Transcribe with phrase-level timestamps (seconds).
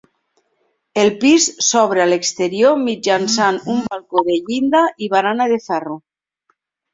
[1.01, 6.01] El pis s'obre a l'exterior mitjançant un balcó de llinda i barana de ferro.